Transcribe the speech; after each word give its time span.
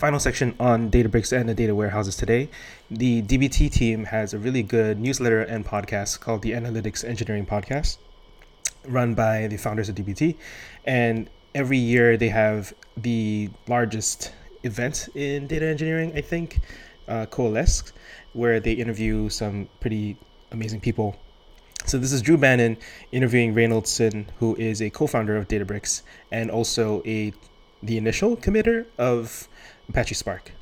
final 0.00 0.18
section 0.18 0.54
on 0.58 0.90
Databricks 0.90 1.30
and 1.38 1.46
the 1.46 1.54
data 1.54 1.74
warehouses 1.74 2.16
today. 2.16 2.48
The 2.90 3.20
DBT 3.20 3.70
team 3.70 4.04
has 4.06 4.32
a 4.32 4.38
really 4.38 4.62
good 4.62 4.98
newsletter 4.98 5.42
and 5.42 5.62
podcast 5.62 6.20
called 6.20 6.40
the 6.40 6.52
Analytics 6.52 7.04
Engineering 7.04 7.44
Podcast, 7.44 7.98
run 8.88 9.12
by 9.12 9.46
the 9.48 9.58
founders 9.58 9.90
of 9.90 9.96
DBT. 9.96 10.36
And 10.86 11.28
every 11.54 11.76
year 11.76 12.16
they 12.16 12.30
have 12.30 12.72
the 12.96 13.50
largest 13.68 14.32
event 14.62 15.10
in 15.14 15.46
data 15.46 15.66
engineering, 15.66 16.12
I 16.16 16.22
think, 16.22 16.60
uh, 17.06 17.26
Coalesce, 17.26 17.92
where 18.32 18.58
they 18.58 18.72
interview 18.72 19.28
some 19.28 19.68
pretty 19.80 20.16
amazing 20.50 20.80
people. 20.80 21.14
So 21.84 21.98
this 21.98 22.12
is 22.12 22.22
Drew 22.22 22.38
Banin 22.38 22.78
interviewing 23.12 23.52
Reynold 23.52 23.84
Xin, 23.84 24.28
who 24.38 24.56
is 24.56 24.80
a 24.80 24.88
co-founder 24.88 25.36
of 25.36 25.46
Databricks 25.46 26.00
and 26.32 26.50
also 26.50 27.02
a 27.04 27.34
the 27.82 27.96
initial 27.96 28.36
committer 28.36 28.86
of 28.98 29.48
Apache 29.90 30.14
Spark. 30.14 30.52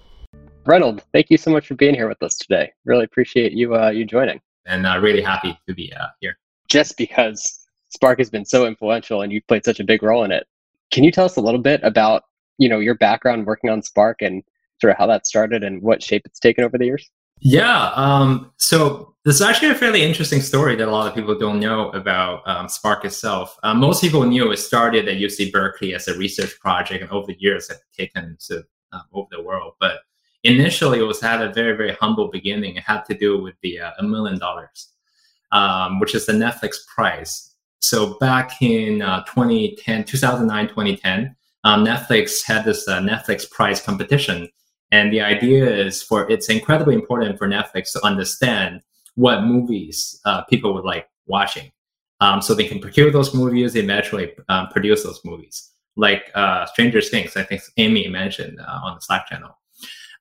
Reynold, 0.66 1.04
thank 1.12 1.30
you 1.30 1.36
so 1.36 1.50
much 1.50 1.66
for 1.66 1.74
being 1.74 1.94
here 1.94 2.08
with 2.08 2.22
us 2.22 2.36
today. 2.36 2.72
Really 2.84 3.04
appreciate 3.04 3.52
you 3.52 3.76
uh, 3.76 3.90
you 3.90 4.04
joining. 4.04 4.40
And 4.66 4.86
uh, 4.86 4.98
really 5.00 5.22
happy 5.22 5.58
to 5.66 5.74
be 5.74 5.92
uh, 5.92 6.08
here. 6.20 6.38
Just 6.68 6.96
because 6.96 7.66
Spark 7.90 8.18
has 8.18 8.28
been 8.28 8.44
so 8.44 8.66
influential 8.66 9.22
and 9.22 9.32
you've 9.32 9.46
played 9.46 9.64
such 9.64 9.80
a 9.80 9.84
big 9.84 10.02
role 10.02 10.24
in 10.24 10.32
it, 10.32 10.46
can 10.90 11.04
you 11.04 11.12
tell 11.12 11.24
us 11.24 11.36
a 11.36 11.40
little 11.40 11.60
bit 11.60 11.80
about 11.82 12.24
you 12.58 12.68
know 12.68 12.78
your 12.78 12.94
background 12.94 13.46
working 13.46 13.70
on 13.70 13.82
Spark 13.82 14.22
and 14.22 14.42
sort 14.80 14.90
of 14.92 14.98
how 14.98 15.06
that 15.06 15.26
started 15.26 15.62
and 15.62 15.82
what 15.82 16.02
shape 16.02 16.22
it's 16.24 16.40
taken 16.40 16.64
over 16.64 16.78
the 16.78 16.86
years? 16.86 17.10
Yeah. 17.40 17.92
Um, 17.94 18.52
so 18.56 19.14
this 19.24 19.36
is 19.36 19.42
actually 19.42 19.70
a 19.70 19.74
fairly 19.74 20.02
interesting 20.02 20.40
story 20.40 20.74
that 20.76 20.88
a 20.88 20.90
lot 20.90 21.06
of 21.06 21.14
people 21.14 21.38
don't 21.38 21.60
know 21.60 21.90
about 21.90 22.46
um, 22.48 22.68
Spark 22.68 23.04
itself. 23.04 23.56
Uh, 23.62 23.74
most 23.74 24.00
people 24.00 24.24
knew 24.24 24.50
it 24.50 24.58
started 24.58 25.06
at 25.06 25.18
UC 25.18 25.52
Berkeley 25.52 25.94
as 25.94 26.08
a 26.08 26.16
research 26.16 26.58
project, 26.60 27.02
and 27.02 27.10
over 27.10 27.26
the 27.26 27.36
years 27.38 27.68
have 27.68 27.78
taken 27.96 28.36
to 28.48 28.64
um, 28.92 29.02
over 29.12 29.28
the 29.30 29.42
world. 29.42 29.74
But 29.80 30.00
initially, 30.44 31.00
it 31.00 31.02
was 31.02 31.20
had 31.20 31.42
a 31.42 31.52
very 31.52 31.76
very 31.76 31.94
humble 31.94 32.28
beginning. 32.28 32.76
It 32.76 32.84
had 32.84 33.02
to 33.06 33.14
do 33.14 33.42
with 33.42 33.54
the 33.62 33.80
uh, 33.80 33.92
a 33.98 34.02
million 34.02 34.38
dollars, 34.38 34.88
um, 35.52 36.00
which 36.00 36.14
is 36.14 36.26
the 36.26 36.32
Netflix 36.32 36.86
prize. 36.86 37.54
So 37.80 38.18
back 38.18 38.60
in 38.60 39.02
uh, 39.02 39.22
2010, 39.24 40.04
2009, 40.04 40.68
2010, 40.68 41.36
um, 41.64 41.84
Netflix 41.84 42.44
had 42.44 42.64
this 42.64 42.88
uh, 42.88 42.98
Netflix 43.00 43.48
prize 43.48 43.80
competition 43.80 44.48
and 44.90 45.12
the 45.12 45.20
idea 45.20 45.68
is 45.68 46.02
for 46.02 46.30
it's 46.30 46.48
incredibly 46.48 46.94
important 46.94 47.38
for 47.38 47.48
Netflix 47.48 47.92
to 47.92 48.04
understand 48.04 48.80
what 49.14 49.42
movies 49.42 50.20
uh, 50.24 50.42
people 50.44 50.72
would 50.74 50.84
like 50.84 51.08
watching. 51.26 51.70
Um, 52.20 52.40
so 52.40 52.54
they 52.54 52.66
can 52.66 52.80
procure 52.80 53.10
those 53.10 53.34
movies, 53.34 53.74
they 53.74 53.80
eventually 53.80 54.32
um, 54.48 54.68
produce 54.68 55.04
those 55.04 55.20
movies. 55.24 55.72
Like 55.98 56.30
uh, 56.34 56.64
Stranger 56.66 57.02
Things, 57.02 57.36
I 57.36 57.42
think 57.42 57.60
Amy 57.76 58.08
mentioned 58.08 58.58
uh, 58.60 58.80
on 58.84 58.94
the 58.94 59.00
Slack 59.00 59.28
channel. 59.28 59.58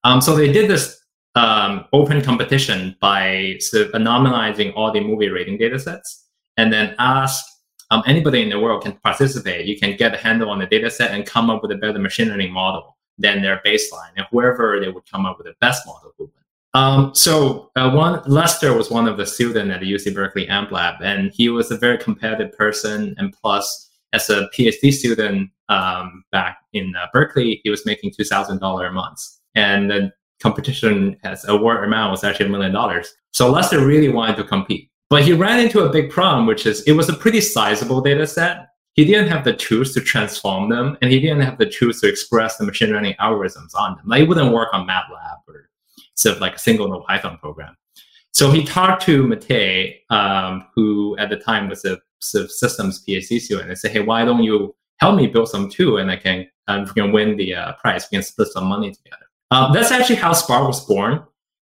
Um, 0.03 0.19
so 0.19 0.35
they 0.35 0.51
did 0.51 0.69
this 0.69 0.99
um, 1.35 1.85
open 1.93 2.21
competition 2.21 2.97
by 2.99 3.55
sort 3.59 3.87
of 3.87 3.91
anonymizing 3.93 4.73
all 4.75 4.91
the 4.91 4.99
movie 4.99 5.29
rating 5.29 5.57
data 5.57 5.79
sets 5.79 6.27
and 6.57 6.73
then 6.73 6.95
ask 6.99 7.45
um, 7.91 8.03
anybody 8.05 8.41
in 8.41 8.49
the 8.49 8.59
world 8.59 8.83
can 8.83 8.93
participate. 9.03 9.65
You 9.65 9.79
can 9.79 9.95
get 9.95 10.13
a 10.13 10.17
handle 10.17 10.49
on 10.49 10.59
the 10.59 10.65
data 10.65 10.89
set 10.89 11.11
and 11.11 11.25
come 11.25 11.49
up 11.49 11.61
with 11.61 11.71
a 11.71 11.75
better 11.75 11.99
machine 11.99 12.27
learning 12.27 12.51
model 12.51 12.97
than 13.17 13.41
their 13.41 13.61
baseline, 13.65 14.11
and 14.15 14.25
whoever 14.31 14.79
they 14.79 14.89
would 14.89 15.09
come 15.09 15.25
up 15.25 15.37
with 15.37 15.47
the 15.47 15.55
best 15.61 15.85
model 15.87 16.11
would 16.19 16.29
win. 16.29 16.43
Um, 16.73 17.15
so 17.15 17.71
uh, 17.75 17.89
one 17.91 18.21
Lester 18.27 18.73
was 18.73 18.91
one 18.91 19.07
of 19.07 19.17
the 19.17 19.25
students 19.25 19.73
at 19.73 19.79
the 19.79 19.91
UC 19.91 20.13
Berkeley 20.13 20.47
AMP 20.47 20.71
Lab, 20.71 21.01
and 21.01 21.31
he 21.33 21.49
was 21.49 21.71
a 21.71 21.77
very 21.77 21.97
competitive 21.97 22.55
person. 22.55 23.15
And 23.17 23.33
plus, 23.33 23.86
as 24.13 24.29
a 24.29 24.49
PhD 24.55 24.91
student 24.91 25.49
um, 25.69 26.23
back 26.31 26.57
in 26.73 26.93
uh, 26.95 27.07
Berkeley, 27.13 27.61
he 27.63 27.69
was 27.69 27.85
making 27.85 28.11
two 28.11 28.23
thousand 28.23 28.59
dollars 28.59 28.89
a 28.89 28.93
month, 28.93 29.19
and 29.55 29.89
the 29.89 30.11
competition 30.41 31.17
as 31.23 31.45
award 31.47 31.83
amount 31.83 32.11
was 32.11 32.23
actually 32.23 32.45
a 32.45 32.49
million 32.49 32.71
dollars. 32.71 33.13
So 33.31 33.49
Lester 33.49 33.85
really 33.85 34.09
wanted 34.09 34.37
to 34.37 34.43
compete, 34.43 34.89
but 35.09 35.23
he 35.23 35.33
ran 35.33 35.59
into 35.59 35.81
a 35.81 35.89
big 35.89 36.09
problem, 36.09 36.45
which 36.45 36.65
is 36.65 36.81
it 36.83 36.93
was 36.93 37.09
a 37.09 37.13
pretty 37.13 37.41
sizable 37.41 38.01
data 38.01 38.27
set, 38.27 38.67
he 38.97 39.05
didn't 39.05 39.29
have 39.29 39.43
the 39.43 39.53
tools 39.53 39.93
to 39.93 40.01
transform 40.01 40.69
them, 40.69 40.97
and 41.01 41.11
he 41.11 41.19
didn't 41.19 41.41
have 41.41 41.59
the 41.59 41.67
tools 41.67 41.99
to 42.01 42.09
express 42.09 42.57
the 42.57 42.65
machine 42.65 42.89
learning 42.89 43.13
algorithms 43.21 43.75
on 43.75 43.95
them. 43.95 44.05
Like 44.07 44.23
it 44.23 44.27
wouldn't 44.27 44.51
work 44.51 44.69
on 44.73 44.87
MATLAB 44.87 45.37
or 45.47 45.69
sort 46.15 46.35
of 46.35 46.41
like 46.41 46.55
a 46.55 46.59
single 46.59 46.87
node 46.87 47.05
Python 47.05 47.37
program. 47.37 47.77
So 48.31 48.49
he 48.49 48.63
talked 48.63 49.03
to 49.03 49.23
Matei, 49.23 49.99
um, 50.09 50.65
who 50.75 51.15
at 51.17 51.29
the 51.29 51.37
time 51.37 51.69
was 51.69 51.85
a 51.85 51.99
systems 52.19 53.03
PhD 53.07 53.39
student, 53.39 53.69
and 53.69 53.77
say, 53.77 53.89
"Hey, 53.89 53.99
why 53.99 54.25
don't 54.25 54.43
you 54.43 54.75
help 54.99 55.15
me 55.15 55.27
build 55.27 55.49
some 55.49 55.69
too, 55.69 55.97
and 55.97 56.11
I 56.11 56.17
can 56.17 56.47
um, 56.67 56.83
we 56.83 57.01
can 57.01 57.11
win 57.11 57.37
the 57.37 57.55
uh, 57.55 57.73
prize. 57.73 58.07
We 58.11 58.17
can 58.17 58.23
split 58.23 58.49
some 58.49 58.65
money 58.65 58.91
together." 58.91 59.25
Um, 59.51 59.73
that's 59.73 59.91
actually 59.91 60.17
how 60.17 60.33
Spark 60.33 60.67
was 60.67 60.85
born. 60.85 61.23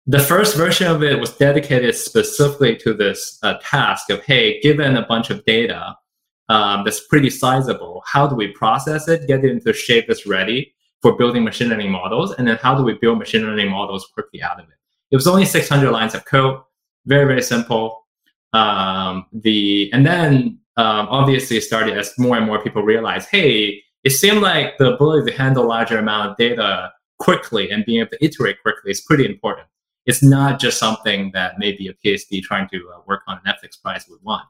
The 0.07 0.19
first 0.19 0.57
version 0.57 0.87
of 0.87 1.03
it 1.03 1.21
was 1.21 1.37
dedicated 1.37 1.95
specifically 1.95 2.77
to 2.77 2.95
this 2.95 3.39
uh, 3.43 3.59
task 3.63 4.09
of, 4.09 4.25
hey, 4.25 4.59
given 4.61 4.97
a 4.97 5.05
bunch 5.07 5.29
of 5.29 5.45
data, 5.45 5.95
um, 6.49 6.83
that's 6.85 7.07
pretty 7.07 7.31
sizable. 7.31 8.03
How 8.07 8.27
do 8.27 8.35
we 8.35 8.49
process 8.49 9.07
it, 9.07 9.29
get 9.29 9.45
it 9.45 9.51
into 9.51 9.73
shape 9.73 10.07
that's 10.09 10.27
ready 10.27 10.75
for 11.03 11.17
building 11.17 11.45
machine 11.45 11.69
learning 11.69 11.91
models, 11.91 12.33
and 12.33 12.49
then 12.49 12.57
how 12.57 12.75
do 12.75 12.83
we 12.83 12.95
build 12.95 13.19
machine 13.19 13.43
learning 13.43 13.71
models 13.71 14.09
quickly 14.15 14.43
out 14.43 14.59
of 14.59 14.69
it? 14.69 14.75
It 15.11 15.17
was 15.17 15.27
only 15.27 15.45
600 15.45 15.91
lines 15.91 16.15
of 16.15 16.25
code, 16.25 16.61
very 17.07 17.27
very 17.27 17.43
simple. 17.43 18.07
Um, 18.53 19.27
the 19.33 19.91
and 19.93 20.07
then 20.07 20.59
um, 20.77 21.09
obviously 21.11 21.61
started 21.61 21.97
as 21.99 22.13
more 22.19 22.37
and 22.37 22.47
more 22.47 22.63
people 22.63 22.83
realize, 22.83 23.27
hey, 23.27 23.83
it 24.05 24.11
seemed 24.11 24.41
like 24.41 24.79
the 24.79 24.95
ability 24.95 25.31
to 25.31 25.37
handle 25.37 25.67
larger 25.67 25.99
amount 25.99 26.31
of 26.31 26.37
data 26.37 26.93
quickly 27.19 27.71
and 27.71 27.85
being 27.85 28.01
able 28.01 28.11
to 28.11 28.25
iterate 28.25 28.63
quickly 28.63 28.91
is 28.93 29.01
pretty 29.01 29.27
important. 29.27 29.67
It's 30.07 30.23
not 30.23 30.61
just 30.61 30.79
something 30.79 31.33
that 31.35 31.59
maybe 31.59 31.89
a 31.89 31.95
PhD 31.95 32.41
trying 32.43 32.69
to 32.71 32.91
uh, 32.95 33.01
work 33.07 33.23
on 33.27 33.41
a 33.45 33.49
Netflix 33.49 33.81
prize 33.83 34.07
would 34.09 34.23
want. 34.23 34.45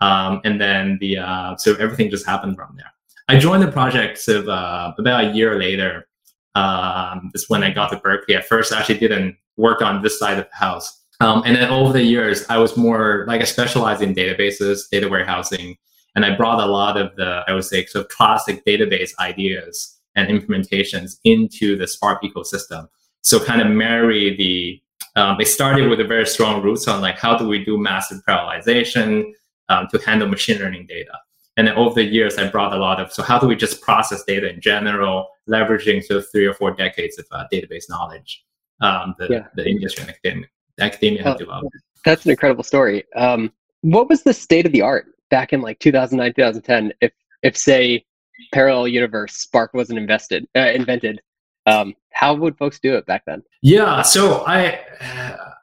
Um, 0.00 0.40
and 0.44 0.60
then 0.60 0.98
the 1.00 1.18
uh, 1.18 1.56
so 1.56 1.74
everything 1.76 2.10
just 2.10 2.26
happened 2.26 2.56
from 2.56 2.74
there. 2.76 2.92
I 3.28 3.38
joined 3.38 3.62
the 3.62 3.72
project 3.72 4.28
of, 4.28 4.48
uh, 4.48 4.92
about 4.98 5.24
a 5.24 5.32
year 5.32 5.58
later. 5.58 6.06
Um, 6.54 7.30
is 7.32 7.48
when 7.48 7.64
I 7.64 7.70
got 7.70 7.90
to 7.92 7.96
Berkeley. 7.96 8.34
At 8.34 8.46
first, 8.46 8.74
I 8.74 8.80
actually 8.80 8.98
didn't 8.98 9.36
work 9.56 9.80
on 9.80 10.02
this 10.02 10.18
side 10.18 10.38
of 10.38 10.46
the 10.50 10.56
house. 10.56 11.01
Um, 11.22 11.42
and 11.46 11.54
then 11.54 11.68
over 11.70 11.92
the 11.92 12.02
years, 12.02 12.44
I 12.48 12.58
was 12.58 12.76
more 12.76 13.24
like 13.28 13.40
I 13.40 13.44
specialized 13.44 14.02
in 14.02 14.14
databases, 14.14 14.90
data 14.90 15.08
warehousing, 15.08 15.76
and 16.16 16.24
I 16.24 16.34
brought 16.36 16.60
a 16.60 16.66
lot 16.66 16.96
of 16.96 17.14
the 17.16 17.42
I 17.46 17.52
would 17.54 17.64
say 17.64 17.86
sort 17.86 18.04
of 18.04 18.10
classic 18.10 18.64
database 18.64 19.12
ideas 19.18 19.98
and 20.16 20.28
implementations 20.28 21.18
into 21.24 21.76
the 21.76 21.86
Spark 21.86 22.22
ecosystem. 22.22 22.88
So 23.22 23.42
kind 23.42 23.62
of 23.62 23.68
marry 23.68 24.36
the 24.36 24.82
um, 25.14 25.36
they 25.38 25.44
started 25.44 25.88
with 25.88 26.00
a 26.00 26.04
very 26.04 26.26
strong 26.26 26.62
roots 26.62 26.88
on 26.88 27.00
like 27.00 27.18
how 27.18 27.36
do 27.36 27.46
we 27.46 27.64
do 27.64 27.78
massive 27.78 28.18
parallelization, 28.28 29.32
um, 29.68 29.86
to 29.92 29.98
handle 29.98 30.28
machine 30.28 30.58
learning 30.58 30.86
data. 30.86 31.12
And 31.56 31.68
then 31.68 31.74
over 31.76 31.94
the 31.94 32.04
years, 32.04 32.38
I 32.38 32.48
brought 32.48 32.72
a 32.72 32.78
lot 32.78 32.98
of, 32.98 33.12
so 33.12 33.22
how 33.22 33.38
do 33.38 33.46
we 33.46 33.54
just 33.54 33.82
process 33.82 34.24
data 34.24 34.48
in 34.48 34.60
general, 34.60 35.28
leveraging 35.48 36.02
sort 36.02 36.20
of 36.20 36.30
three 36.32 36.46
or 36.46 36.54
four 36.54 36.70
decades 36.72 37.18
of 37.18 37.26
uh, 37.30 37.44
database 37.52 37.90
knowledge 37.90 38.42
um, 38.80 39.14
the, 39.18 39.28
yeah. 39.28 39.46
the 39.54 39.68
industry 39.68 40.04
and 40.24 40.46
academia, 40.80 41.20
academia 41.20 41.22
have 41.24 41.38
developed. 41.38 41.76
That's 42.04 42.24
an 42.24 42.30
incredible 42.30 42.64
story. 42.64 43.04
Um, 43.14 43.52
what 43.82 44.08
was 44.08 44.22
the 44.22 44.32
state 44.32 44.66
of 44.66 44.72
the 44.72 44.82
art 44.82 45.06
back 45.30 45.52
in 45.52 45.60
like 45.60 45.78
2009, 45.80 46.34
2010, 46.34 46.92
if, 47.00 47.12
if 47.42 47.56
say, 47.56 48.04
parallel 48.52 48.88
universe 48.88 49.34
Spark 49.34 49.74
wasn't 49.74 49.98
invested, 49.98 50.46
uh, 50.56 50.70
invented? 50.74 51.20
Um, 51.66 51.94
how 52.12 52.34
would 52.34 52.56
folks 52.58 52.80
do 52.80 52.96
it 52.96 53.06
back 53.06 53.22
then? 53.26 53.42
Yeah, 53.62 54.02
so 54.02 54.44
I 54.46 54.80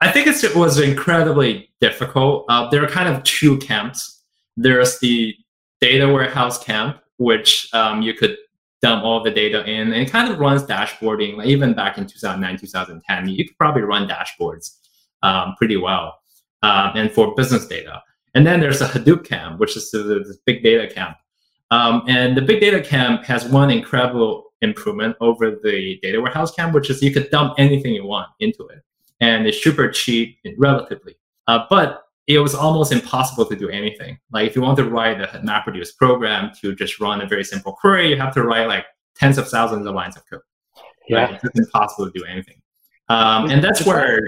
I 0.02 0.12
think 0.12 0.28
it 0.28 0.56
was 0.56 0.80
incredibly 0.80 1.69
difficult. 1.81 2.46
Uh, 2.48 2.69
there 2.69 2.84
are 2.84 2.88
kind 2.88 3.14
of 3.14 3.24
two 3.24 3.58
camps. 3.58 4.24
There's 4.56 5.00
the 5.00 5.36
data 5.81 6.08
warehouse 6.08 6.64
camp, 6.64 7.02
which 7.18 7.69
um, 7.74 8.02
you 8.02 8.14
could 8.14 8.38
dump 8.81 9.03
all 9.03 9.22
the 9.22 9.31
data 9.31 9.66
in, 9.66 9.92
and 9.92 10.08
it 10.08 10.09
kind 10.09 10.31
of 10.31 10.40
runs 10.40 10.64
dashboarding. 10.64 11.36
Like 11.38 11.48
even 11.48 11.74
back 11.74 11.98
in 11.98 12.06
2009, 12.06 12.57
2010, 12.60 13.28
you 13.30 13.45
could 13.45 13.57
probably 13.57 13.81
run 13.81 14.07
dashboards 14.07 14.78
um, 15.24 15.56
pretty 15.57 15.77
well, 15.77 16.19
um, 16.63 16.92
and 16.95 17.12
for 17.12 17.36
business 17.36 17.68
data. 17.68 18.01
And 18.36 18.45
then 18.45 18.60
there's 18.60 18.81
a 18.81 18.88
Hadoop 18.88 19.25
camp, 19.25 19.60
which 19.60 19.75
is 19.75 19.92
the, 19.92 20.00
the 20.00 20.38
big 20.45 20.63
data 20.63 20.94
camp. 20.94 21.18
Um, 21.71 22.04
and 22.07 22.36
the 22.36 22.42
big 22.42 22.62
data 22.62 22.81
camp 22.81 23.24
has 23.25 23.45
one 23.45 23.69
incredible 23.71 24.54
improvement 24.62 25.16
over 25.21 25.51
the 25.51 26.00
data 26.01 26.19
warehouse 26.21 26.51
camp, 26.51 26.74
which 26.74 26.89
is 26.89 27.01
you 27.01 27.12
could 27.12 27.30
dump 27.30 27.56
anything 27.57 27.94
you 27.94 28.06
want 28.06 28.30
into 28.39 28.66
it. 28.68 28.81
And 29.21 29.48
it's 29.48 29.63
super 29.63 29.89
cheap 29.89 30.38
relatively. 30.57 31.16
Uh, 31.48 31.65
but 31.69 32.04
it 32.27 32.39
was 32.39 32.54
almost 32.54 32.92
impossible 32.92 33.45
to 33.45 33.56
do 33.56 33.69
anything. 33.69 34.19
Like 34.31 34.48
if 34.48 34.56
you 34.56 34.62
want 34.62 34.77
to 34.77 34.86
write 34.86 35.19
a 35.19 35.27
MapReduce 35.44 35.95
program 35.98 36.51
to 36.62 36.75
just 36.75 37.00
run 37.00 37.22
a 37.22 37.27
very 37.27 37.44
simple 37.44 37.74
query, 37.74 38.10
you 38.10 38.18
have 38.18 38.33
to 38.36 38.44
write 38.44 38.68
like 38.68 38.86
tens 39.15 39.38
of 39.38 39.48
thousands 39.50 39.86
of 39.86 39.95
lines 39.95 40.15
of 40.15 40.24
code. 40.30 40.42
Yeah. 41.07 41.25
Right? 41.25 41.39
It's 41.44 41.60
impossible 41.60 42.12
to 42.12 42.18
do 42.18 42.24
anything. 42.25 42.62
Um, 43.10 43.50
and 43.50 43.63
that's 43.63 43.86
where 43.86 44.22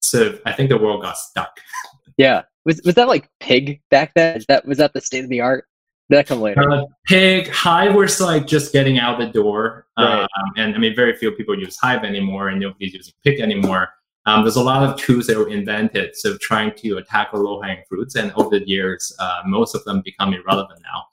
so 0.00 0.38
I 0.46 0.52
think 0.52 0.70
the 0.70 0.78
world 0.78 1.02
got 1.02 1.16
stuck. 1.16 1.58
Yeah. 2.16 2.42
Was 2.64 2.80
was 2.84 2.94
that 2.96 3.08
like 3.08 3.28
pig 3.40 3.80
back 3.90 4.12
then? 4.14 4.36
Is 4.36 4.46
that 4.46 4.66
was 4.66 4.78
that 4.78 4.92
the 4.92 5.00
state 5.00 5.24
of 5.24 5.30
the 5.30 5.40
art? 5.40 5.64
Did 6.10 6.16
That 6.16 6.26
come 6.26 6.40
later. 6.40 6.68
Uh, 6.68 6.86
Pig, 7.06 7.48
Hive 7.48 7.94
was 7.94 8.20
like 8.20 8.44
just 8.44 8.72
getting 8.72 8.98
out 8.98 9.20
the 9.20 9.26
door. 9.26 9.86
Right. 9.96 10.22
Um, 10.22 10.28
and 10.56 10.74
I 10.74 10.78
mean, 10.78 10.96
very 10.96 11.14
few 11.16 11.30
people 11.30 11.56
use 11.56 11.76
Hive 11.76 12.02
anymore, 12.02 12.48
and 12.48 12.60
nobody's 12.60 12.94
using 12.94 13.14
Pig 13.24 13.38
anymore. 13.38 13.90
Um, 14.26 14.42
there's 14.42 14.56
a 14.56 14.62
lot 14.62 14.82
of 14.82 14.98
tools 14.98 15.28
that 15.28 15.38
were 15.38 15.48
invented, 15.48 16.16
so 16.16 16.36
trying 16.38 16.74
to 16.78 17.00
tackle 17.02 17.40
low 17.40 17.62
hanging 17.62 17.84
fruits, 17.88 18.16
and 18.16 18.32
over 18.32 18.58
the 18.58 18.68
years, 18.68 19.14
uh, 19.20 19.42
most 19.46 19.74
of 19.74 19.84
them 19.84 20.02
become 20.04 20.34
irrelevant 20.34 20.80
now. 20.82 21.04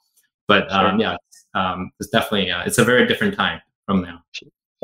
But 0.48 0.70
um, 0.72 0.98
yeah, 0.98 1.16
um, 1.54 1.90
it's 2.00 2.10
definitely 2.10 2.50
uh, 2.50 2.64
it's 2.66 2.78
a 2.78 2.84
very 2.84 3.06
different 3.06 3.34
time 3.34 3.60
from 3.86 4.02
now. 4.02 4.22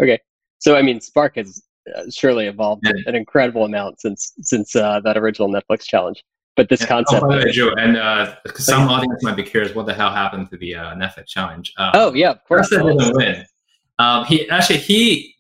Okay, 0.01 0.19
so 0.59 0.77
I 0.77 0.83
mean, 0.83 1.01
Spark 1.01 1.37
has 1.37 1.63
surely 2.11 2.47
evolved 2.47 2.83
Yeah. 2.85 2.93
an 3.07 3.15
incredible 3.15 3.65
amount 3.65 4.01
since 4.01 4.33
since 4.41 4.75
uh, 4.77 5.01
that 5.01 5.17
original 5.17 5.49
Netflix 5.49 5.85
challenge. 5.85 6.23
But 6.57 6.69
this 6.69 6.83
Yeah. 6.83 6.87
concept. 6.89 7.23
Oh, 7.25 7.29
by 7.29 7.39
the 7.41 7.45
way, 7.47 7.51
Joe, 7.53 7.73
and 7.77 7.97
uh, 7.97 8.37
some 8.55 8.89
audience 8.89 9.23
might 9.23 9.37
be 9.37 9.43
curious 9.43 9.75
what 9.75 9.87
the 9.87 9.95
hell 9.95 10.11
happened 10.13 10.51
to 10.51 10.57
the 10.57 10.75
uh, 10.77 10.95
Netflix 10.95 11.27
challenge. 11.27 11.73
Um, 11.79 11.91
oh 11.95 12.15
yeah, 12.15 12.31
of 12.31 12.45
course. 12.45 12.71
Didn't 12.71 13.17
win. 13.17 13.45
Um, 13.99 14.25
he 14.25 14.49
actually 14.51 14.79
he 14.79 15.35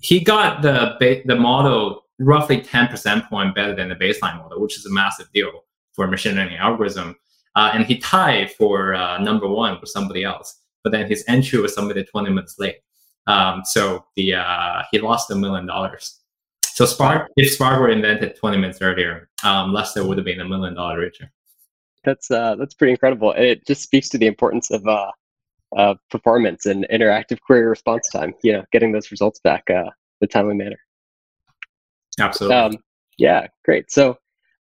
he 0.00 0.20
got 0.20 0.62
the 0.62 0.96
ba- 1.00 1.22
the 1.24 1.36
model 1.36 2.06
roughly 2.18 2.60
ten 2.60 2.88
percent 2.88 3.24
point 3.26 3.54
better 3.54 3.74
than 3.74 3.88
the 3.88 3.94
baseline 3.96 4.38
model, 4.38 4.60
which 4.60 4.76
is 4.76 4.84
a 4.86 4.90
massive 4.92 5.26
deal 5.32 5.64
for 5.92 6.04
a 6.04 6.08
machine 6.08 6.34
learning 6.36 6.56
algorithm. 6.56 7.16
Uh, 7.56 7.70
and 7.74 7.84
he 7.84 7.98
tied 7.98 8.50
for 8.52 8.94
uh, 8.94 9.18
number 9.18 9.48
one 9.48 9.76
with 9.80 9.90
somebody 9.90 10.22
else, 10.24 10.60
but 10.84 10.92
then 10.92 11.06
his 11.06 11.24
entry 11.28 11.60
was 11.60 11.74
submitted 11.74 12.06
twenty 12.10 12.30
minutes 12.30 12.56
late. 12.58 12.76
Um, 13.30 13.62
so 13.64 14.04
the 14.16 14.34
uh, 14.34 14.82
he 14.90 14.98
lost 14.98 15.30
a 15.30 15.34
million 15.34 15.66
dollars. 15.66 16.20
So 16.62 16.84
Spark, 16.86 17.30
if 17.36 17.52
Spark 17.52 17.80
were 17.80 17.90
invented 17.90 18.36
twenty 18.36 18.58
minutes 18.58 18.80
earlier, 18.80 19.28
um, 19.44 19.72
Lester 19.72 20.04
would 20.06 20.18
have 20.18 20.24
been 20.24 20.40
a 20.40 20.48
million 20.48 20.74
dollar 20.74 20.98
richer. 20.98 21.30
That's 22.04 22.30
uh, 22.30 22.56
that's 22.56 22.74
pretty 22.74 22.92
incredible. 22.92 23.32
And 23.32 23.44
it 23.44 23.66
just 23.66 23.82
speaks 23.82 24.08
to 24.10 24.18
the 24.18 24.26
importance 24.26 24.70
of 24.70 24.86
uh, 24.86 25.10
uh, 25.76 25.94
performance 26.10 26.66
and 26.66 26.86
interactive 26.90 27.40
query 27.40 27.66
response 27.66 28.08
time. 28.08 28.34
You 28.42 28.52
know, 28.54 28.64
getting 28.72 28.92
those 28.92 29.10
results 29.10 29.40
back 29.40 29.64
uh, 29.70 29.90
in 30.20 30.22
a 30.22 30.26
timely 30.26 30.54
manner. 30.54 30.78
Absolutely. 32.18 32.56
Um, 32.56 32.72
yeah, 33.18 33.46
great. 33.64 33.90
So 33.90 34.16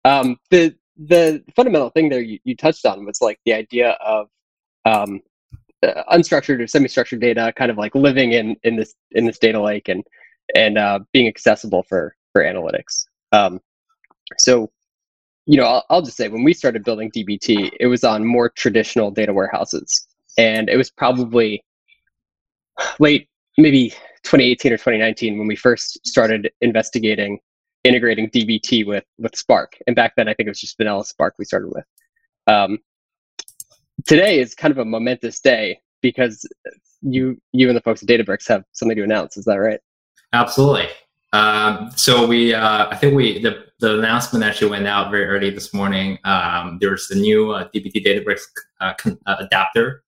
um, 0.05 0.37
the 0.51 0.75
the 0.99 1.43
fundamental 1.57 1.91
thing 1.91 2.11
there 2.11 2.21
you, 2.21 2.39
you 2.45 2.55
touched 2.55 2.85
on 2.85 3.07
was 3.07 3.21
like 3.21 3.39
the 3.47 3.55
idea 3.55 3.91
of 4.05 4.29
um, 4.85 5.21
uh, 5.83 6.03
unstructured 6.13 6.61
or 6.61 6.67
semi-structured 6.67 7.21
data, 7.21 7.53
kind 7.57 7.71
of 7.71 7.79
like 7.79 7.95
living 7.95 8.33
in 8.33 8.57
in 8.63 8.77
this 8.77 8.95
in 9.13 9.27
this 9.27 9.39
data 9.39 9.61
lake 9.61 9.89
and 9.89 10.05
and 10.55 10.79
uh, 10.79 11.01
being 11.13 11.27
accessible 11.27 11.83
for 11.89 12.17
for 12.33 12.43
analytics. 12.43 13.07
Um, 13.33 13.61
so 14.39 14.71
you 15.47 15.57
know, 15.57 15.65
I'll, 15.65 15.85
I'll 15.91 16.03
just 16.03 16.17
say 16.17 16.29
when 16.29 16.45
we 16.45 16.55
started 16.55 16.85
building 16.85 17.11
DBT, 17.11 17.73
it 17.81 17.87
was 17.87 18.05
on 18.05 18.25
more 18.25 18.49
traditional 18.49 19.11
data 19.11 19.33
warehouses, 19.33 20.07
and 20.39 20.69
it 20.69 20.77
was 20.77 20.91
probably 20.91 21.65
late 22.99 23.29
maybe 23.59 23.91
2018 24.23 24.73
or 24.73 24.77
2019 24.77 25.39
when 25.39 25.47
we 25.47 25.57
first 25.57 26.07
started 26.07 26.51
investigating 26.61 27.39
integrating 27.85 28.31
DBT 28.31 28.87
with 28.87 29.05
with 29.19 29.35
Spark. 29.37 29.77
And 29.87 29.97
back 29.97 30.13
then, 30.17 30.29
I 30.29 30.35
think 30.35 30.47
it 30.47 30.51
was 30.51 30.61
just 30.61 30.77
vanilla 30.77 31.05
Spark 31.05 31.35
we 31.39 31.45
started 31.45 31.73
with. 31.75 31.85
Um, 32.47 32.79
today 34.07 34.41
is 34.41 34.55
kind 34.55 34.73
of 34.73 34.79
a 34.79 34.85
momentous 34.85 35.41
day 35.41 35.81
because 36.01 36.47
you 37.03 37.41
you 37.53 37.69
and 37.69 37.77
the 37.77 37.81
folks 37.81 38.03
at 38.03 38.09
Databricks 38.09 38.49
have 38.49 38.65
something 38.73 38.97
to 38.97 39.03
announce. 39.03 39.37
Is 39.37 39.45
that 39.47 39.57
right? 39.57 39.81
Absolutely. 40.33 40.89
Um, 41.33 41.91
so 41.97 42.27
we, 42.27 42.53
uh, 42.53 42.89
I 42.91 42.97
think 42.97 43.15
we, 43.15 43.39
the, 43.39 43.65
the 43.81 43.99
announcement 43.99 44.45
actually 44.45 44.71
went 44.71 44.87
out 44.87 45.11
very 45.11 45.25
early 45.25 45.51
this 45.51 45.73
morning. 45.73 46.19
Um, 46.25 46.79
there's 46.81 47.09
the 47.09 47.15
new 47.15 47.53
uh, 47.53 47.69
DBT 47.75 48.05
Databricks 48.05 48.43
uh, 48.81 48.93
uh, 49.27 49.37
adapter 49.39 50.05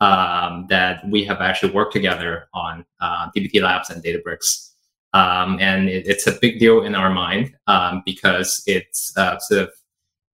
um, 0.00 0.66
that 0.70 1.08
we 1.08 1.24
have 1.24 1.40
actually 1.40 1.72
worked 1.72 1.92
together 1.92 2.48
on 2.54 2.84
uh, 3.00 3.30
DBT 3.36 3.62
Labs 3.62 3.90
and 3.90 4.02
Databricks. 4.02 4.70
Um, 5.12 5.58
and 5.60 5.88
it, 5.88 6.08
it's 6.08 6.26
a 6.26 6.32
big 6.40 6.58
deal 6.58 6.82
in 6.82 6.96
our 6.96 7.10
mind 7.10 7.54
um, 7.68 8.02
because 8.04 8.62
it's 8.66 9.16
uh, 9.16 9.38
sort 9.38 9.62
of 9.62 9.70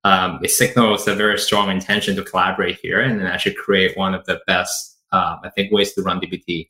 um, 0.04 0.40
it 0.42 0.50
signals 0.50 1.06
a 1.06 1.14
very 1.14 1.38
strong 1.38 1.70
intention 1.70 2.16
to 2.16 2.22
collaborate 2.22 2.78
here 2.80 3.00
and 3.00 3.20
then 3.20 3.26
actually 3.26 3.54
create 3.54 3.96
one 3.96 4.14
of 4.14 4.24
the 4.26 4.40
best, 4.46 4.98
uh, 5.12 5.36
I 5.42 5.50
think, 5.50 5.72
ways 5.72 5.92
to 5.94 6.02
run 6.02 6.20
DBT 6.20 6.68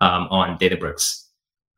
um, 0.00 0.26
on 0.30 0.58
Databricks. 0.58 1.26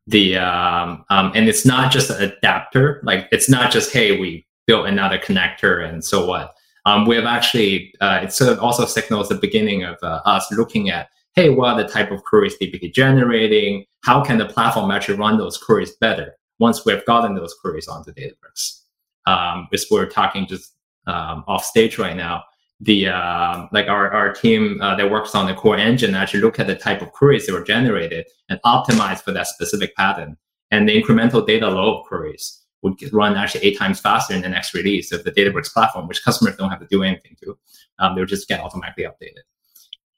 The 0.06 0.36
um, 0.36 1.04
um, 1.08 1.32
and 1.34 1.48
it's 1.48 1.64
not 1.64 1.90
just 1.90 2.10
an 2.10 2.30
adapter 2.30 3.00
like 3.04 3.26
it's 3.32 3.48
not 3.48 3.72
just 3.72 3.90
hey 3.90 4.18
we 4.18 4.46
built 4.66 4.86
another 4.86 5.18
connector 5.18 5.86
and 5.86 6.04
so 6.04 6.26
what. 6.26 6.54
Um, 6.86 7.06
we 7.06 7.16
have 7.16 7.24
actually 7.24 7.94
uh, 8.02 8.20
it 8.22 8.32
sort 8.32 8.52
of 8.52 8.58
also 8.58 8.84
signals 8.84 9.30
the 9.30 9.36
beginning 9.36 9.84
of 9.84 9.96
uh, 10.02 10.20
us 10.26 10.46
looking 10.52 10.90
at 10.90 11.08
hey 11.34 11.48
what 11.48 11.68
are 11.68 11.82
the 11.82 11.88
type 11.88 12.10
of 12.10 12.22
queries 12.24 12.56
dbt 12.60 12.92
generating? 12.92 13.86
How 14.02 14.22
can 14.22 14.36
the 14.36 14.44
platform 14.44 14.90
actually 14.90 15.16
run 15.16 15.38
those 15.38 15.56
queries 15.56 15.92
better 15.92 16.34
once 16.58 16.84
we've 16.84 17.04
gotten 17.06 17.34
those 17.34 17.54
queries 17.54 17.88
onto 17.88 18.12
databricks? 18.12 18.80
Um, 19.26 19.68
we're 19.90 20.04
talking 20.04 20.46
just 20.46 20.73
um, 21.06 21.44
off 21.46 21.64
stage 21.64 21.98
right 21.98 22.16
now 22.16 22.42
the 22.80 23.08
uh, 23.08 23.66
like 23.72 23.88
our, 23.88 24.10
our 24.12 24.32
team 24.32 24.80
uh, 24.80 24.94
that 24.96 25.10
works 25.10 25.34
on 25.34 25.46
the 25.46 25.54
core 25.54 25.76
engine 25.76 26.14
actually 26.14 26.40
look 26.40 26.58
at 26.58 26.66
the 26.66 26.74
type 26.74 27.02
of 27.02 27.12
queries 27.12 27.46
that 27.46 27.52
were 27.52 27.64
generated 27.64 28.26
and 28.48 28.60
optimize 28.64 29.20
for 29.20 29.32
that 29.32 29.46
specific 29.46 29.94
pattern. 29.96 30.36
And 30.70 30.88
the 30.88 31.00
incremental 31.00 31.46
data 31.46 31.68
load 31.68 32.00
of 32.00 32.06
queries 32.06 32.62
would 32.82 33.00
run 33.12 33.36
actually 33.36 33.64
eight 33.64 33.78
times 33.78 34.00
faster 34.00 34.34
in 34.34 34.42
the 34.42 34.48
next 34.48 34.74
release 34.74 35.12
of 35.12 35.24
the 35.24 35.30
Databricks 35.30 35.72
platform, 35.72 36.08
which 36.08 36.22
customers 36.24 36.56
don't 36.56 36.68
have 36.68 36.80
to 36.80 36.86
do 36.90 37.02
anything 37.02 37.36
to. 37.42 37.56
Um, 37.98 38.14
they'll 38.14 38.26
just 38.26 38.48
get 38.48 38.60
automatically 38.60 39.04
updated. 39.04 39.44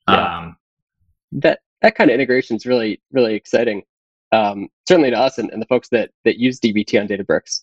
Yeah. 0.09 0.39
Um, 0.39 0.57
that 1.33 1.61
that 1.83 1.95
kind 1.95 2.11
of 2.11 2.15
integration 2.15 2.57
is 2.57 2.65
really 2.65 3.01
really 3.13 3.35
exciting 3.35 3.83
um, 4.33 4.69
certainly 4.89 5.11
to 5.11 5.19
us 5.19 5.39
and, 5.39 5.51
and 5.51 5.61
the 5.61 5.67
folks 5.67 5.89
that 5.91 6.11
that 6.25 6.39
use 6.39 6.61
dbt 6.61 7.01
on 7.01 7.09
databricks 7.09 7.63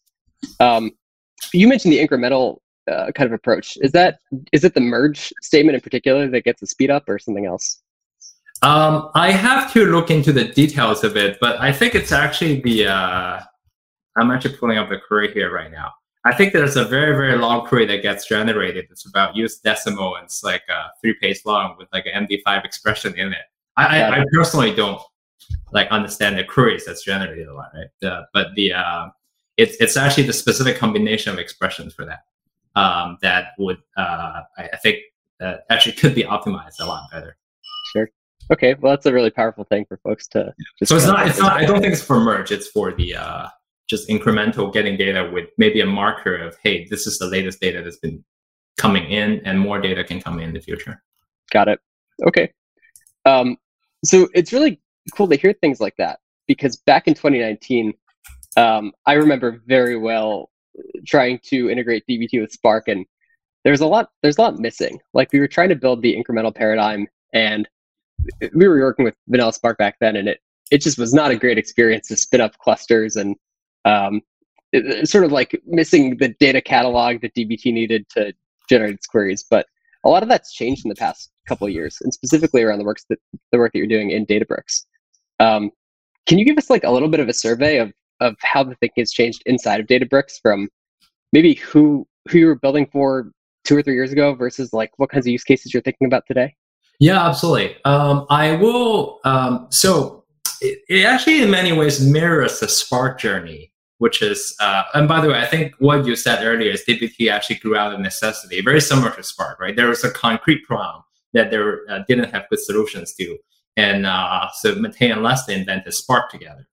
um, 0.60 0.92
you 1.54 1.68
mentioned 1.68 1.94
the 1.94 2.06
incremental 2.06 2.58
uh, 2.92 3.12
kind 3.14 3.28
of 3.28 3.34
approach 3.34 3.78
is 3.82 3.92
that 3.92 4.20
is 4.52 4.64
it 4.64 4.74
the 4.74 4.82
merge 4.82 5.34
statement 5.42 5.76
in 5.76 5.82
particular 5.82 6.28
that 6.28 6.44
gets 6.44 6.60
the 6.60 6.68
speed 6.68 6.92
up 6.92 7.04
or 7.08 7.18
something 7.18 7.46
else 7.46 7.82
Um, 8.62 9.10
I 9.14 9.32
have 9.32 9.72
to 9.74 9.86
look 9.86 10.10
into 10.10 10.32
the 10.32 10.46
details 10.46 11.04
of 11.04 11.18
it, 11.18 11.38
but 11.42 11.60
I 11.60 11.72
think 11.74 11.96
it's 11.96 12.14
actually 12.14 12.62
the. 12.62 12.88
Uh, 12.88 13.42
I'm 14.16 14.32
actually 14.32 14.56
pulling 14.56 14.78
up 14.78 14.90
the 14.90 15.00
query 15.06 15.34
here 15.34 15.52
right 15.52 15.72
now. 15.72 15.92
I 16.26 16.34
think 16.34 16.54
there's 16.54 16.78
a 16.78 16.86
very 16.86 17.14
very 17.18 17.38
long 17.38 17.68
query 17.68 17.86
that 17.88 18.02
gets 18.02 18.26
generated. 18.26 18.86
It's 18.90 19.06
about 19.06 19.36
use 19.36 19.60
decimal 19.60 20.16
and 20.16 20.26
it's 20.26 20.44
like 20.44 20.64
uh, 20.70 20.88
three 21.02 21.16
page 21.20 21.40
long 21.46 21.76
with 21.78 21.90
like 21.92 22.06
an 22.06 22.26
MD5 22.26 22.64
expression 22.64 23.18
in 23.18 23.34
it. 23.34 23.46
I, 23.76 24.02
I, 24.02 24.20
I 24.20 24.24
personally 24.32 24.74
don't 24.74 25.02
like 25.74 25.90
understand 25.90 26.38
the 26.38 26.46
queries 26.46 26.86
that's 26.86 27.04
generated 27.04 27.48
a 27.48 27.54
lot, 27.54 27.72
right? 27.74 28.10
Uh, 28.10 28.24
but 28.34 28.48
the 28.56 28.74
uh, 28.74 29.08
it's 29.58 29.76
it's 29.82 29.98
actually 29.98 30.24
the 30.24 30.34
specific 30.34 30.78
combination 30.78 31.34
of 31.34 31.40
expressions 31.40 31.94
for 31.94 32.06
that 32.06 32.22
um, 32.76 33.18
that 33.22 33.50
would 33.58 33.78
uh, 33.98 34.42
I, 34.58 34.70
I 34.74 34.78
think 34.78 34.98
that 35.40 35.66
actually 35.70 35.94
could 36.02 36.16
be 36.16 36.24
optimized 36.24 36.80
a 36.80 36.86
lot 36.86 37.04
better. 37.12 37.38
Sure. 37.94 38.10
Okay 38.52 38.76
well 38.82 38.92
that's 38.92 39.06
a 39.06 39.14
really 39.14 39.30
powerful 39.30 39.64
thing 39.64 39.86
for 39.86 39.98
folks 39.98 40.28
to 40.30 40.54
So 40.84 40.96
it's 40.96 41.08
not. 41.08 41.28
It's 41.28 41.40
not. 41.40 41.54
I 41.54 41.66
don't 41.66 41.82
think 41.82 41.94
it's 41.94 42.04
for 42.04 42.20
merge. 42.20 42.52
It's 42.52 42.68
for 42.68 42.92
the 42.92 43.16
uh, 43.16 43.48
just 43.90 44.10
incremental 44.10 44.72
getting 44.74 44.98
data 44.98 45.30
with 45.32 45.50
maybe 45.58 45.82
a 45.82 45.86
marker 45.86 46.36
of 46.36 46.58
hey, 46.64 46.88
this 46.90 47.08
is 47.08 47.18
the 47.20 47.28
latest 47.28 47.62
data 47.62 47.82
that's 47.82 47.98
been 47.98 48.24
coming 48.78 49.10
in, 49.12 49.42
and 49.46 49.60
more 49.60 49.80
data 49.80 50.04
can 50.04 50.22
come 50.22 50.40
in, 50.40 50.50
in 50.50 50.54
the 50.54 50.60
future. 50.60 51.02
Got 51.52 51.68
it. 51.68 51.80
Okay. 52.26 52.52
Um, 53.26 53.58
so 54.04 54.28
it's 54.34 54.52
really 54.52 54.82
cool 55.16 55.28
to 55.28 55.36
hear 55.36 55.54
things 55.54 55.80
like 55.80 55.96
that 55.98 56.20
because 56.48 56.78
back 56.78 57.08
in 57.08 57.14
2019, 57.14 57.94
um, 58.58 58.92
I 59.06 59.14
remember 59.14 59.62
very 59.66 59.98
well 59.98 60.50
trying 61.06 61.40
to 61.46 61.70
integrate 61.70 62.04
DBT 62.10 62.42
with 62.42 62.52
Spark, 62.52 62.88
and 62.88 63.06
there's 63.64 63.82
a 63.82 63.88
lot. 63.88 64.10
There's 64.22 64.38
a 64.38 64.42
lot 64.42 64.60
missing. 64.60 65.00
Like 65.14 65.32
we 65.32 65.40
were 65.40 65.48
trying 65.48 65.70
to 65.70 65.76
build 65.76 66.02
the 66.02 66.16
incremental 66.16 66.54
paradigm, 66.54 67.08
and 67.34 67.68
we 68.54 68.68
were 68.68 68.80
working 68.80 69.06
with 69.06 69.16
vanilla 69.28 69.54
Spark 69.54 69.78
back 69.78 69.98
then, 70.00 70.16
and 70.16 70.28
it 70.28 70.40
it 70.72 70.82
just 70.82 70.98
was 70.98 71.14
not 71.14 71.32
a 71.32 71.36
great 71.36 71.58
experience 71.58 72.08
to 72.08 72.16
spin 72.16 72.42
up 72.42 72.58
clusters 72.58 73.16
and 73.16 73.36
um, 73.86 74.22
it- 74.72 75.08
sort 75.08 75.24
of 75.24 75.32
like 75.32 75.60
missing 75.66 76.18
the 76.18 76.30
data 76.40 76.62
catalog 76.62 77.22
that 77.22 77.34
DBT 77.36 77.74
needed 77.74 78.08
to 78.10 78.34
generate 78.70 78.96
its 78.96 79.08
queries. 79.08 79.46
But 79.50 79.68
a 80.06 80.10
lot 80.10 80.24
of 80.24 80.30
that's 80.30 80.54
changed 80.54 80.86
in 80.86 80.90
the 80.90 80.96
past 80.96 81.32
couple 81.48 81.68
of 81.68 81.74
years, 81.74 81.98
and 82.02 82.14
specifically 82.14 82.64
around 82.64 82.80
the 82.80 82.86
works 82.86 83.06
that 83.10 83.20
the 83.52 83.58
work 83.58 83.74
that 83.74 83.80
you're 83.80 83.88
doing 83.88 84.12
in 84.12 84.26
Databricks. 84.26 84.86
Um, 85.40 85.72
can 86.26 86.38
you 86.38 86.46
give 86.46 86.58
us 86.58 86.70
like 86.70 86.84
a 86.84 86.92
little 86.92 87.10
bit 87.10 87.20
of 87.20 87.28
a 87.28 87.34
survey 87.34 87.78
of 87.78 87.92
of 88.24 88.36
how 88.42 88.64
the 88.64 88.76
thinking 88.76 89.02
has 89.02 89.12
changed 89.12 89.44
inside 89.46 89.80
of 89.80 89.88
Databricks 89.88 90.40
from 90.42 90.70
maybe 91.32 91.56
who 91.56 92.08
who 92.30 92.38
you 92.38 92.48
were 92.48 92.56
building 92.56 92.88
for 92.92 93.32
two 93.64 93.78
or 93.78 93.82
three 93.82 93.96
years 93.96 94.12
ago 94.12 94.34
versus 94.34 94.74
like 94.74 94.92
what 94.98 95.10
kinds 95.10 95.26
of 95.26 95.32
use 95.32 95.44
cases 95.44 95.74
you're 95.74 95.84
thinking 95.84 96.08
about 96.08 96.24
today? 96.28 96.56
Yeah, 97.00 97.26
absolutely. 97.28 97.76
Um, 97.86 98.26
I 98.30 98.56
will. 98.56 99.20
Um, 99.26 99.68
so 99.70 100.24
it, 100.62 100.80
it 100.88 101.06
actually, 101.06 101.42
in 101.42 101.52
many 101.52 101.74
ways, 101.74 102.06
mirrors 102.06 102.60
the 102.60 102.68
Spark 102.68 103.20
journey, 103.20 103.72
which 103.98 104.22
is. 104.22 104.56
Uh, 104.60 104.84
and 104.94 105.08
by 105.08 105.20
the 105.22 105.30
way, 105.30 105.40
I 105.40 105.46
think 105.46 105.74
what 105.80 106.06
you 106.06 106.16
said 106.16 106.44
earlier 106.44 106.72
is 106.72 106.84
DBT 106.88 107.32
actually 107.32 107.58
grew 107.58 107.76
out 107.76 107.94
of 107.94 108.00
necessity, 108.00 108.62
very 108.62 108.82
similar 108.82 109.12
to 109.12 109.24
Spark, 109.24 109.60
right? 109.60 109.76
There 109.76 109.90
was 109.90 110.04
a 110.04 110.12
concrete 110.12 110.64
problem 110.66 111.04
that 111.34 111.50
they 111.52 111.58
uh, 111.58 112.04
didn't 112.08 112.32
have 112.32 112.48
good 112.50 112.60
solutions 112.60 113.14
to, 113.16 113.38
and 113.76 114.06
uh, 114.06 114.48
so 114.60 114.76
Matei 114.76 115.12
and 115.12 115.24
Lester 115.24 115.52
invented 115.52 115.94
Spark 115.94 116.30
together 116.30 116.68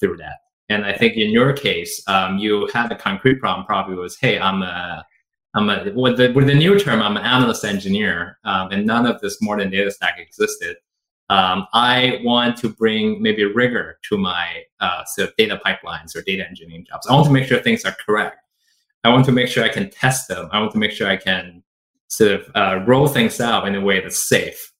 through 0.00 0.16
that. 0.16 0.36
And 0.68 0.84
I 0.84 0.92
think 0.92 1.16
in 1.16 1.30
your 1.30 1.52
case, 1.52 2.02
um, 2.08 2.38
you 2.38 2.68
had 2.72 2.90
a 2.90 2.96
concrete 2.96 3.40
problem. 3.40 3.66
Probably 3.66 3.94
was, 3.94 4.18
hey, 4.18 4.38
I'm 4.38 4.62
a 4.62 5.04
I'm 5.54 5.70
a, 5.70 5.90
with 5.94 6.18
the 6.18 6.32
with 6.32 6.46
the 6.48 6.54
new 6.54 6.78
term, 6.78 7.00
I'm 7.00 7.16
an 7.16 7.24
analyst 7.24 7.64
engineer, 7.64 8.38
um, 8.44 8.70
and 8.72 8.84
none 8.84 9.06
of 9.06 9.20
this 9.20 9.40
modern 9.40 9.70
data 9.70 9.90
stack 9.90 10.18
existed. 10.18 10.76
Um, 11.28 11.66
I 11.72 12.20
want 12.22 12.56
to 12.58 12.68
bring 12.68 13.20
maybe 13.20 13.44
rigor 13.44 13.98
to 14.08 14.18
my 14.18 14.62
uh, 14.80 15.04
sort 15.06 15.28
of 15.30 15.36
data 15.36 15.60
pipelines 15.64 16.14
or 16.14 16.22
data 16.22 16.46
engineering 16.46 16.84
jobs. 16.88 17.06
I 17.08 17.14
want 17.14 17.26
to 17.26 17.32
make 17.32 17.48
sure 17.48 17.58
things 17.58 17.84
are 17.84 17.96
correct. 18.04 18.36
I 19.02 19.08
want 19.08 19.24
to 19.26 19.32
make 19.32 19.48
sure 19.48 19.64
I 19.64 19.68
can 19.68 19.90
test 19.90 20.28
them. 20.28 20.48
I 20.52 20.60
want 20.60 20.72
to 20.72 20.78
make 20.78 20.92
sure 20.92 21.08
I 21.08 21.16
can 21.16 21.62
sort 22.08 22.32
of 22.32 22.50
uh, 22.54 22.84
roll 22.86 23.08
things 23.08 23.40
out 23.40 23.66
in 23.66 23.74
a 23.74 23.80
way 23.80 24.00
that's 24.00 24.18
safe. 24.18 24.72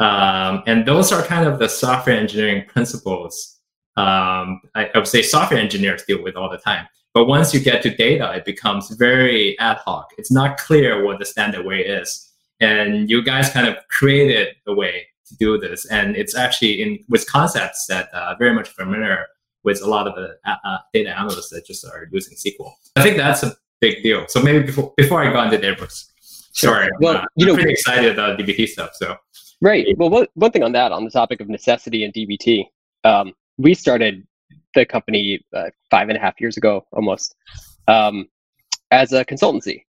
Um, 0.00 0.62
and 0.66 0.86
those 0.86 1.12
are 1.12 1.22
kind 1.22 1.46
of 1.46 1.58
the 1.58 1.68
software 1.68 2.16
engineering 2.16 2.64
principles 2.66 3.59
um, 3.96 4.60
I, 4.74 4.90
I 4.94 4.98
would 4.98 5.08
say 5.08 5.22
software 5.22 5.60
engineers 5.60 6.02
deal 6.04 6.22
with 6.22 6.36
all 6.36 6.50
the 6.50 6.58
time. 6.58 6.86
But 7.12 7.26
once 7.26 7.52
you 7.52 7.60
get 7.60 7.82
to 7.82 7.90
data, 7.90 8.32
it 8.34 8.44
becomes 8.44 8.88
very 8.90 9.58
ad 9.58 9.78
hoc. 9.78 10.12
It's 10.16 10.30
not 10.30 10.58
clear 10.58 11.04
what 11.04 11.18
the 11.18 11.24
standard 11.24 11.66
way 11.66 11.80
is. 11.80 12.30
And 12.60 13.10
you 13.10 13.22
guys 13.22 13.50
kind 13.50 13.66
of 13.66 13.76
created 13.88 14.54
a 14.66 14.74
way 14.74 15.06
to 15.26 15.36
do 15.36 15.58
this. 15.58 15.86
And 15.86 16.14
it's 16.16 16.36
actually 16.36 16.82
in 16.82 16.98
with 17.08 17.26
concepts 17.26 17.86
that 17.86 18.10
are 18.14 18.36
very 18.38 18.54
much 18.54 18.68
familiar 18.68 19.26
with 19.64 19.82
a 19.82 19.86
lot 19.86 20.06
of 20.06 20.14
the 20.14 20.36
uh, 20.46 20.56
uh 20.64 20.78
data 20.94 21.18
analysts 21.18 21.50
that 21.50 21.66
just 21.66 21.84
are 21.84 22.08
using 22.12 22.36
SQL. 22.36 22.72
I 22.96 23.02
think 23.02 23.16
that's 23.16 23.42
a 23.42 23.56
big 23.80 24.02
deal. 24.02 24.26
So 24.28 24.40
maybe 24.40 24.64
before, 24.66 24.92
before 24.96 25.22
I 25.22 25.32
go 25.32 25.42
into 25.42 25.58
Databricks, 25.58 26.06
sorry, 26.52 26.88
well, 27.00 27.16
uh, 27.16 27.24
you 27.36 27.46
I'm 27.46 27.48
know, 27.48 27.54
pretty 27.56 27.72
excited 27.72 28.12
about 28.12 28.38
DBT 28.38 28.68
stuff. 28.68 28.90
So 28.94 29.16
right. 29.60 29.86
Well, 29.96 30.10
one, 30.10 30.26
one 30.34 30.50
thing 30.52 30.62
on 30.62 30.72
that, 30.72 30.92
on 30.92 31.04
the 31.04 31.10
topic 31.10 31.40
of 31.40 31.48
necessity 31.48 32.04
and 32.04 32.14
DBT, 32.14 32.66
um, 33.04 33.32
we 33.60 33.74
started 33.74 34.26
the 34.74 34.86
company 34.86 35.40
uh, 35.54 35.70
five 35.90 36.08
and 36.08 36.16
a 36.16 36.20
half 36.20 36.40
years 36.40 36.56
ago 36.56 36.86
almost 36.92 37.34
um, 37.88 38.26
as 38.90 39.12
a 39.12 39.24
consultancy. 39.24 39.84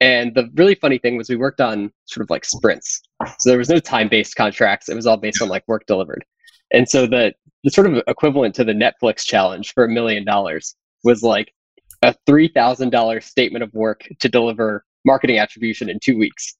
And 0.00 0.34
the 0.34 0.50
really 0.54 0.74
funny 0.74 0.98
thing 0.98 1.16
was 1.16 1.28
we 1.28 1.36
worked 1.36 1.60
on 1.60 1.92
sort 2.06 2.24
of 2.24 2.30
like 2.30 2.44
sprints. 2.44 3.02
So 3.38 3.50
there 3.50 3.58
was 3.58 3.68
no 3.68 3.78
time-based 3.78 4.34
contracts. 4.34 4.88
It 4.88 4.96
was 4.96 5.06
all 5.06 5.16
based 5.16 5.40
on 5.40 5.48
like 5.48 5.62
work 5.68 5.86
delivered. 5.86 6.24
And 6.72 6.88
so 6.88 7.06
the 7.06 7.32
the 7.64 7.70
sort 7.70 7.86
of 7.86 8.02
equivalent 8.08 8.56
to 8.56 8.64
the 8.64 8.72
Netflix 8.72 9.24
challenge 9.24 9.72
for 9.72 9.84
a 9.84 9.88
million 9.88 10.24
dollars 10.24 10.74
was 11.04 11.22
like 11.22 11.52
a 12.02 12.14
three 12.26 12.48
thousand 12.48 12.90
dollars 12.90 13.24
statement 13.26 13.62
of 13.62 13.72
work 13.72 14.08
to 14.18 14.28
deliver 14.28 14.84
marketing 15.04 15.38
attribution 15.38 15.88
in 15.88 16.00
two 16.00 16.18
weeks 16.18 16.56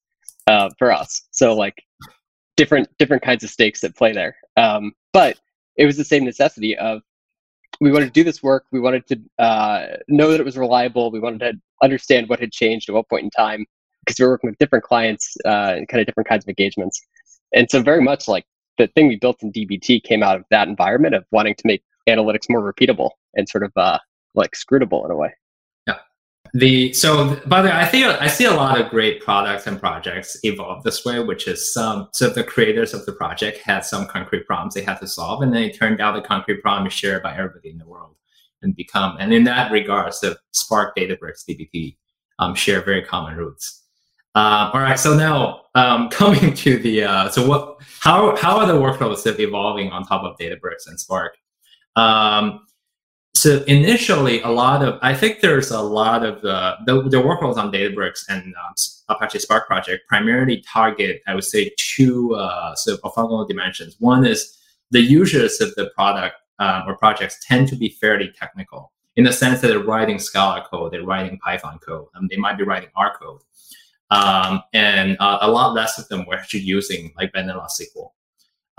uh, 0.46 0.68
for 0.78 0.92
us. 0.92 1.22
So 1.32 1.54
like 1.54 1.82
different 2.56 2.88
different 2.98 3.24
kinds 3.24 3.42
of 3.42 3.50
stakes 3.50 3.80
that 3.80 3.96
play 3.96 4.12
there. 4.12 4.36
Um, 4.56 4.92
but 5.12 5.40
it 5.76 5.86
was 5.86 5.96
the 5.96 6.04
same 6.04 6.24
necessity 6.24 6.76
of 6.76 7.02
we 7.80 7.90
wanted 7.90 8.06
to 8.06 8.12
do 8.12 8.24
this 8.24 8.42
work. 8.42 8.66
We 8.70 8.80
wanted 8.80 9.06
to 9.08 9.20
uh, 9.42 9.86
know 10.08 10.30
that 10.30 10.40
it 10.40 10.44
was 10.44 10.56
reliable. 10.56 11.10
We 11.10 11.20
wanted 11.20 11.40
to 11.40 11.52
understand 11.82 12.28
what 12.28 12.38
had 12.38 12.52
changed 12.52 12.88
at 12.88 12.94
what 12.94 13.08
point 13.08 13.24
in 13.24 13.30
time 13.30 13.66
because 14.04 14.18
we 14.18 14.24
were 14.24 14.32
working 14.32 14.50
with 14.50 14.58
different 14.58 14.84
clients 14.84 15.36
uh, 15.44 15.74
and 15.76 15.88
kind 15.88 16.00
of 16.00 16.06
different 16.06 16.28
kinds 16.28 16.44
of 16.44 16.48
engagements. 16.48 17.00
And 17.54 17.70
so, 17.70 17.82
very 17.82 18.02
much 18.02 18.28
like 18.28 18.44
the 18.78 18.88
thing 18.88 19.08
we 19.08 19.16
built 19.16 19.42
in 19.42 19.52
DBT 19.52 20.02
came 20.02 20.22
out 20.22 20.36
of 20.36 20.44
that 20.50 20.68
environment 20.68 21.14
of 21.14 21.24
wanting 21.30 21.54
to 21.54 21.66
make 21.66 21.82
analytics 22.08 22.48
more 22.48 22.60
repeatable 22.60 23.10
and 23.34 23.48
sort 23.48 23.64
of 23.64 23.72
uh, 23.76 23.98
like 24.34 24.52
scrutable 24.52 25.04
in 25.04 25.10
a 25.10 25.16
way 25.16 25.32
the 26.54 26.92
so 26.92 27.40
by 27.46 27.62
the 27.62 27.68
way, 27.68 27.74
I 27.74 27.86
think 27.86 28.06
I 28.06 28.26
see 28.26 28.44
a 28.44 28.52
lot 28.52 28.78
of 28.78 28.90
great 28.90 29.22
products 29.22 29.66
and 29.66 29.80
projects 29.80 30.36
evolve 30.42 30.82
this 30.82 31.04
way, 31.04 31.20
which 31.20 31.48
is 31.48 31.72
some 31.72 32.08
so 32.12 32.28
the 32.28 32.44
creators 32.44 32.92
of 32.92 33.06
the 33.06 33.12
project 33.12 33.58
had 33.58 33.86
some 33.86 34.06
concrete 34.06 34.46
problems 34.46 34.74
they 34.74 34.82
had 34.82 34.98
to 35.00 35.06
solve, 35.06 35.42
and 35.42 35.52
then 35.52 35.62
it 35.62 35.78
turned 35.78 36.00
out 36.00 36.14
the 36.14 36.20
concrete 36.20 36.60
problem 36.60 36.86
is 36.86 36.92
shared 36.92 37.22
by 37.22 37.34
everybody 37.34 37.70
in 37.70 37.78
the 37.78 37.86
world 37.86 38.16
and 38.60 38.76
become 38.76 39.16
and 39.18 39.32
in 39.32 39.44
that 39.44 39.72
regards, 39.72 40.20
the 40.20 40.38
Spark 40.52 40.94
Databricks 40.94 41.44
DBT 41.48 41.96
um, 42.38 42.54
share 42.54 42.82
very 42.82 43.02
common 43.02 43.36
roots. 43.36 43.82
Uh, 44.34 44.70
all 44.74 44.80
right, 44.80 44.98
so 44.98 45.16
now 45.16 45.62
um, 45.74 46.08
coming 46.10 46.52
to 46.52 46.78
the 46.78 47.04
uh, 47.04 47.28
so 47.30 47.46
what 47.46 47.80
how 48.00 48.36
how 48.36 48.58
are 48.58 48.66
the 48.66 48.74
workloads 48.74 49.26
evolving 49.40 49.90
on 49.90 50.04
top 50.04 50.22
of 50.22 50.36
Databricks 50.36 50.86
and 50.86 51.00
Spark? 51.00 51.34
Um, 51.96 52.60
so 53.34 53.62
initially, 53.64 54.42
a 54.42 54.48
lot 54.48 54.84
of 54.84 54.98
I 55.02 55.14
think 55.14 55.40
there's 55.40 55.70
a 55.70 55.80
lot 55.80 56.24
of 56.24 56.42
the 56.42 56.76
the, 56.86 57.02
the 57.08 57.16
workloads 57.16 57.56
on 57.56 57.72
Databricks 57.72 58.24
and 58.28 58.54
um, 58.54 58.74
Apache 59.08 59.40
Spark 59.40 59.66
project 59.66 60.06
primarily 60.08 60.62
target 60.68 61.22
I 61.26 61.34
would 61.34 61.44
say 61.44 61.72
two 61.78 62.34
uh, 62.34 62.74
sort 62.74 62.98
of 62.98 63.12
orthogonal 63.12 63.48
dimensions. 63.48 63.96
One 63.98 64.26
is 64.26 64.56
the 64.90 65.00
users 65.00 65.60
of 65.60 65.74
the 65.74 65.90
product 65.94 66.36
uh, 66.58 66.82
or 66.86 66.96
projects 66.96 67.38
tend 67.46 67.68
to 67.68 67.76
be 67.76 67.88
fairly 67.88 68.32
technical 68.38 68.92
in 69.16 69.24
the 69.24 69.32
sense 69.32 69.60
that 69.60 69.68
they're 69.68 69.78
writing 69.78 70.18
Scala 70.18 70.66
code, 70.70 70.92
they're 70.92 71.04
writing 71.04 71.38
Python 71.38 71.78
code, 71.78 72.08
and 72.14 72.28
they 72.30 72.36
might 72.36 72.56
be 72.56 72.64
writing 72.64 72.90
R 72.96 73.16
code, 73.18 73.40
um, 74.10 74.62
and 74.72 75.16
uh, 75.20 75.38
a 75.40 75.50
lot 75.50 75.74
less 75.74 75.98
of 75.98 76.08
them 76.08 76.26
were 76.26 76.34
actually 76.34 76.60
using 76.60 77.12
like 77.16 77.32
vanilla 77.32 77.68
SQL. 77.68 78.10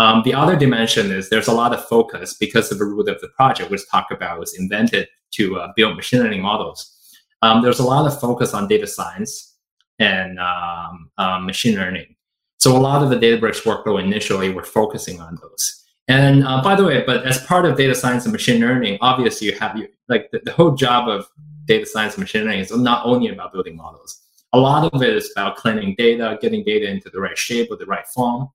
Um, 0.04 0.22
the 0.26 0.34
other 0.34 0.58
dimension 0.58 1.14
is 1.14 1.30
there's 1.30 1.48
a 1.48 1.54
lot 1.54 1.74
of 1.74 1.86
focus 1.86 2.34
because 2.34 2.74
of 2.74 2.78
the 2.78 2.84
root 2.84 3.08
of 3.08 3.22
the 3.22 3.30
project, 3.30 3.72
which 3.72 3.90
talk 3.90 4.08
about 4.12 4.38
was 4.38 4.54
invented 4.54 5.08
to 5.36 5.58
uh, 5.58 5.72
build 5.78 5.96
machine 5.96 6.20
learning 6.20 6.42
models. 6.42 6.94
Um, 7.42 7.62
there's 7.62 7.80
a 7.80 7.86
lot 7.86 8.06
of 8.06 8.20
focus 8.20 8.54
on 8.54 8.68
data 8.68 8.86
science 8.86 9.56
and 10.00 10.40
um, 10.40 11.10
um 11.18 11.46
machine 11.46 11.78
learning. 11.78 12.16
So 12.58 12.76
a 12.76 12.84
lot 12.90 13.02
of 13.02 13.10
the 13.12 13.16
Databricks 13.16 13.64
workflow 13.64 14.04
initially 14.04 14.50
were 14.50 14.66
focusing 14.66 15.22
on 15.22 15.40
those. 15.42 15.86
And 16.10 16.46
uh, 16.46 16.62
by 16.62 16.76
the 16.76 16.84
way, 16.84 17.06
but 17.06 17.26
as 17.26 17.42
part 17.46 17.64
of 17.64 17.78
data 17.78 17.96
science 17.96 18.26
and 18.26 18.34
machine 18.34 18.60
learning, 18.60 18.98
obviously 19.00 19.48
you 19.48 19.58
have 19.58 19.78
you 19.78 19.88
like 20.10 20.30
the, 20.32 20.40
the 20.44 20.52
whole 20.52 20.72
job 20.72 21.08
of 21.08 21.26
data 21.64 21.86
science 21.86 22.16
and 22.16 22.24
machine 22.24 22.44
learning 22.44 22.60
is 22.60 22.76
not 22.76 23.06
only 23.06 23.30
about 23.30 23.54
building 23.54 23.78
models. 23.78 24.20
A 24.52 24.60
lot 24.60 24.94
of 24.94 25.02
it 25.02 25.16
is 25.16 25.32
about 25.32 25.56
cleaning 25.56 25.96
data, 25.98 26.38
getting 26.42 26.62
data 26.66 26.90
into 26.90 27.10
the 27.10 27.22
right 27.22 27.38
shape 27.38 27.70
or 27.72 27.78
the 27.78 27.86
right 27.86 28.08
form. 28.08 28.50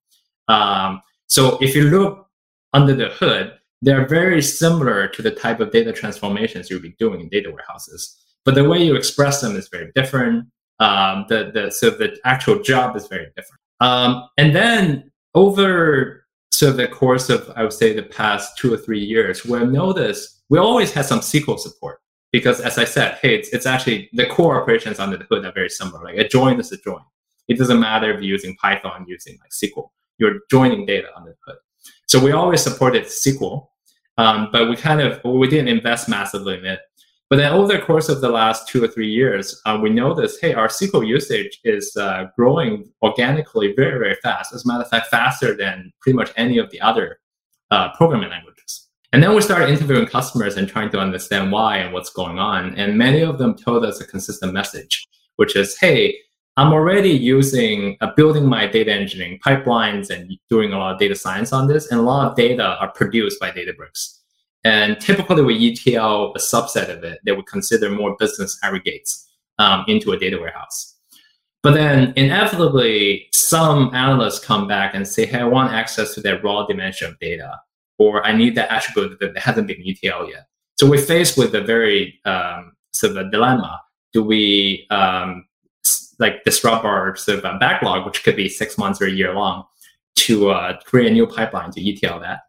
Um, 0.49 1.01
so 1.29 1.59
if 1.61 1.77
you 1.77 1.85
look 1.85 2.27
under 2.73 2.95
the 2.95 3.09
hood, 3.11 3.53
they're 3.81 4.07
very 4.07 4.43
similar 4.43 5.07
to 5.09 5.23
the 5.23 5.31
type 5.31 5.61
of 5.61 5.71
data 5.71 5.93
transformations 5.93 6.69
you'll 6.69 6.81
be 6.81 6.97
doing 6.99 7.21
in 7.21 7.29
data 7.29 7.51
warehouses. 7.51 8.17
But 8.45 8.55
the 8.55 8.69
way 8.69 8.83
you 8.83 8.97
express 8.97 9.41
them 9.41 9.57
is 9.57 9.69
very 9.69 9.93
different. 9.95 10.49
Um, 10.81 11.27
the, 11.29 11.51
the, 11.53 11.71
so 11.71 11.91
the 11.91 12.17
actual 12.25 12.61
job 12.63 12.97
is 12.97 13.07
very 13.07 13.27
different. 13.37 13.61
Um, 13.81 14.29
and 14.37 14.55
then 14.55 15.11
over 15.35 16.27
so 16.51 16.73
the 16.73 16.89
course 16.89 17.29
of, 17.29 17.53
I 17.55 17.63
would 17.63 17.73
say, 17.73 17.93
the 17.93 18.03
past 18.03 18.57
two 18.59 18.73
or 18.73 18.77
three 18.77 19.05
years, 19.05 19.45
we've 19.45 19.69
noticed 19.69 20.43
we 20.49 20.59
always 20.59 20.93
had 20.93 21.05
some 21.05 21.21
SQL 21.21 21.59
support 21.59 22.01
because, 22.33 22.61
as 22.61 22.79
I 22.79 22.85
said, 22.85 23.19
hey, 23.23 23.37
it's, 23.37 23.51
it's 23.51 23.67
actually 23.67 24.09
the 24.13 24.27
core 24.27 24.61
operations 24.61 24.99
under 24.99 25.17
the 25.17 25.25
hood 25.25 25.45
are 25.45 25.53
very 25.53 25.69
similar. 25.69 26.03
Like 26.03 26.17
a 26.17 26.27
join 26.27 26.59
is 26.59 26.73
a 26.73 26.79
join. 26.79 27.03
It 27.47 27.59
doesn't 27.59 27.79
matter 27.79 28.11
if 28.11 28.17
you're 28.17 28.25
using 28.25 28.57
Python, 28.57 29.05
using 29.07 29.39
like 29.41 29.51
SQL 29.51 29.91
you're 30.19 30.41
joining 30.51 30.87
data 30.87 31.09
on 31.17 31.25
the 31.25 31.35
hood. 31.47 31.57
So 32.07 32.23
we 32.23 32.33
always 32.33 32.63
supported 32.63 33.05
SQL, 33.05 33.69
um, 34.17 34.49
but 34.53 34.69
we 34.69 34.77
kind 34.77 35.01
of 35.01 35.21
we 35.25 35.49
didn't 35.49 35.69
invest 35.69 36.09
massively 36.09 36.59
in 36.59 36.65
it. 36.65 36.81
But 37.31 37.37
then 37.37 37.53
over 37.53 37.75
the 37.75 37.81
course 37.81 38.09
of 38.09 38.23
the 38.23 38.31
last 38.31 38.69
two 38.69 38.83
or 38.83 38.89
three 38.89 39.11
years, 39.11 39.61
uh, 39.67 39.79
we 39.81 39.91
noticed, 39.91 40.41
hey, 40.41 40.55
our 40.55 40.69
SQL 40.69 41.07
usage 41.07 41.61
is 41.63 41.95
uh, 41.97 42.25
growing 42.35 42.91
organically 43.03 43.75
very, 43.77 43.99
very 43.99 44.17
fast. 44.23 44.55
As 44.55 44.65
a 44.65 44.69
matter 44.69 44.85
of 44.85 44.89
fact, 44.89 45.09
faster 45.09 45.55
than 45.55 45.93
pretty 46.01 46.17
much 46.17 46.33
any 46.37 46.57
of 46.57 46.71
the 46.71 46.81
other 46.81 47.19
uh, 47.71 47.91
programming 47.93 48.31
languages. 48.31 48.89
And 49.13 49.23
then 49.23 49.35
we 49.35 49.43
started 49.43 49.69
interviewing 49.69 50.07
customers 50.07 50.57
and 50.57 50.69
trying 50.69 50.91
to 50.91 50.99
understand 50.99 51.53
why 51.53 51.79
and 51.79 51.93
what's 51.93 52.11
going 52.11 52.39
on. 52.39 52.75
And 52.77 52.97
many 52.97 53.21
of 53.21 53.37
them 53.37 53.57
told 53.57 53.85
us 53.85 54.01
a 54.01 54.07
consistent 54.07 54.55
message, 54.55 55.07
which 55.37 55.55
is, 55.55 55.79
hey, 55.79 56.17
I'm 56.59 56.73
already 56.73 57.11
using 57.11 57.97
uh, 58.01 58.11
building 58.17 58.45
my 58.45 58.67
data 58.67 58.93
engineering 58.93 59.39
pipelines 59.47 60.11
and 60.11 60.37
doing 60.51 60.73
a 60.73 60.79
lot 60.79 60.93
of 60.93 60.99
data 60.99 61.15
science 61.15 61.53
on 61.53 61.69
this, 61.69 61.89
and 61.93 62.01
a 62.01 62.03
lot 62.03 62.29
of 62.29 62.37
data 62.37 62.77
are 62.81 62.91
produced 62.91 63.39
by 63.39 63.53
Databricks. 63.53 64.19
And 64.65 65.01
typically, 65.01 65.43
we 65.45 65.71
ETL 65.71 66.35
a 66.35 66.39
subset 66.41 66.89
of 66.89 67.05
it 67.05 67.21
that 67.25 67.37
we 67.37 67.45
consider 67.45 67.89
more 67.91 68.17
business 68.19 68.59
aggregates 68.65 69.31
um, 69.61 69.85
into 69.87 70.11
a 70.11 70.19
data 70.19 70.37
warehouse. 70.37 70.97
But 71.63 71.75
then, 71.75 72.13
inevitably, 72.17 73.29
some 73.33 73.95
analysts 73.95 74.45
come 74.45 74.67
back 74.67 74.97
and 74.97 75.07
say, 75.07 75.27
"Hey, 75.27 75.39
I 75.39 75.45
want 75.45 75.73
access 75.73 76.13
to 76.15 76.21
that 76.23 76.43
raw 76.43 76.67
dimension 76.67 77.09
of 77.09 77.17
data, 77.21 77.57
or 77.99 78.27
I 78.27 78.33
need 78.33 78.57
that 78.57 78.73
attribute 78.73 79.21
that 79.21 79.39
hasn't 79.39 79.69
been 79.69 79.85
ETL 79.87 80.29
yet." 80.29 80.47
So 80.81 80.91
we're 80.91 81.07
faced 81.07 81.39
with 81.39 81.55
a 81.55 81.63
very 81.63 82.19
um, 82.25 82.73
sort 82.93 83.13
of 83.13 83.29
a 83.29 83.31
dilemma. 83.31 83.81
Do 84.13 84.25
we 84.25 84.89
um, 84.91 85.45
like 86.19 86.45
disrupt 86.45 86.85
our 86.85 87.17
sort 87.17 87.39
of 87.39 87.45
uh, 87.45 87.59
backlog, 87.59 88.07
which 88.07 88.25
could 88.25 88.37
be 88.37 88.49
six 88.49 88.77
months 88.79 89.01
or 89.01 89.07
a 89.07 89.11
year 89.11 89.35
long, 89.35 89.65
to 90.17 90.51
uh, 90.51 90.79
create 90.85 91.11
a 91.11 91.13
new 91.13 91.27
pipeline 91.27 91.71
to 91.73 91.89
ETL 91.89 92.21
that? 92.21 92.41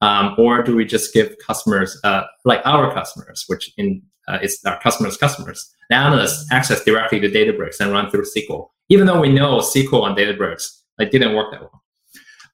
Um, 0.00 0.34
or 0.38 0.62
do 0.62 0.76
we 0.76 0.84
just 0.84 1.14
give 1.14 1.36
customers, 1.38 1.98
uh, 2.04 2.24
like 2.44 2.60
our 2.64 2.92
customers, 2.92 3.44
which 3.46 3.72
in 3.76 4.02
uh, 4.28 4.38
is 4.42 4.60
our 4.66 4.80
customers' 4.80 5.16
customers, 5.16 5.72
the 5.88 5.96
analysts 5.96 6.46
access 6.52 6.84
directly 6.84 7.20
to 7.20 7.28
Databricks 7.28 7.80
and 7.80 7.92
run 7.92 8.10
through 8.10 8.24
SQL? 8.24 8.68
Even 8.88 9.06
though 9.06 9.20
we 9.20 9.32
know 9.32 9.58
SQL 9.58 10.06
and 10.06 10.16
Databricks 10.16 10.82
Like 10.98 11.10
didn't 11.10 11.34
work 11.34 11.52
that 11.52 11.60
well. 11.60 11.82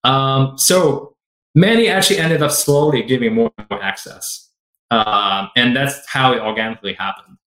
Um, 0.04 0.58
so 0.58 1.16
many 1.54 1.88
actually 1.88 2.18
ended 2.18 2.42
up 2.42 2.50
slowly 2.50 3.02
giving 3.02 3.34
more 3.34 3.52
and 3.58 3.66
more 3.70 3.82
access. 3.82 4.50
Um, 4.90 5.48
and 5.56 5.74
that's 5.74 6.06
how 6.06 6.32
it 6.32 6.40
organically 6.40 6.92
happened. 6.94 7.38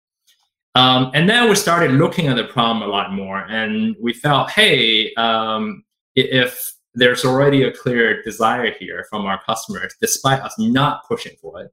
Um, 0.74 1.10
and 1.14 1.28
then 1.28 1.48
we 1.48 1.54
started 1.54 1.92
looking 1.92 2.26
at 2.26 2.36
the 2.36 2.44
problem 2.44 2.82
a 2.82 2.90
lot 2.90 3.12
more, 3.12 3.46
and 3.48 3.94
we 4.00 4.12
felt, 4.12 4.50
hey, 4.50 5.14
um, 5.14 5.84
if 6.16 6.60
there's 6.94 7.24
already 7.24 7.62
a 7.62 7.72
clear 7.72 8.22
desire 8.22 8.72
here 8.72 9.06
from 9.08 9.24
our 9.26 9.40
customers, 9.44 9.94
despite 10.00 10.40
us 10.40 10.54
not 10.58 11.06
pushing 11.06 11.36
for 11.40 11.62
it, 11.62 11.70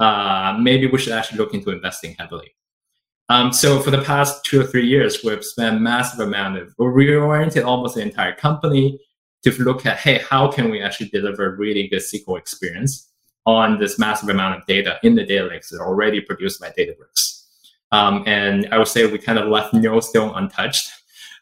uh, 0.00 0.56
maybe 0.60 0.86
we 0.86 0.98
should 0.98 1.12
actually 1.12 1.38
look 1.38 1.54
into 1.54 1.70
investing 1.70 2.14
heavily. 2.18 2.54
Um, 3.28 3.52
so 3.52 3.78
for 3.78 3.92
the 3.92 4.02
past 4.02 4.44
two 4.44 4.60
or 4.60 4.64
three 4.64 4.86
years, 4.86 5.22
we've 5.22 5.44
spent 5.44 5.80
massive 5.80 6.20
amount 6.20 6.58
of, 6.58 6.74
we 6.78 6.86
reoriented 6.86 7.64
almost 7.64 7.94
the 7.94 8.02
entire 8.02 8.34
company 8.34 8.98
to 9.44 9.52
look 9.62 9.86
at, 9.86 9.98
hey, 9.98 10.18
how 10.28 10.50
can 10.50 10.70
we 10.70 10.82
actually 10.82 11.08
deliver 11.10 11.54
really 11.54 11.86
good 11.86 12.02
SQL 12.02 12.38
experience 12.38 13.10
on 13.46 13.78
this 13.78 13.98
massive 13.98 14.28
amount 14.28 14.58
of 14.58 14.66
data 14.66 14.98
in 15.02 15.14
the 15.14 15.24
data 15.24 15.46
lakes 15.46 15.70
that 15.70 15.78
are 15.78 15.88
already 15.88 16.20
produced 16.20 16.60
by 16.60 16.70
Databricks. 16.70 17.29
Um, 17.92 18.22
and 18.26 18.68
I 18.72 18.78
would 18.78 18.88
say 18.88 19.06
we 19.06 19.18
kind 19.18 19.38
of 19.38 19.48
left 19.48 19.74
no 19.74 20.00
stone 20.00 20.32
untouched. 20.34 20.90